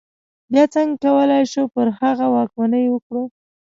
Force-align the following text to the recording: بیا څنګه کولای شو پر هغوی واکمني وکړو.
بیا 0.51 0.63
څنګه 0.73 0.95
کولای 1.03 1.43
شو 1.51 1.63
پر 1.73 1.87
هغوی 1.99 2.27
واکمني 2.35 2.85
وکړو. 2.89 3.23